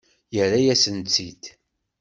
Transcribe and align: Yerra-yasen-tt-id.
Yerra-yasen-tt-id. 0.35 1.43